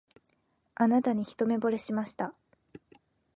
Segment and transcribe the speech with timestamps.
[0.73, 2.33] あなたに一目ぼれしました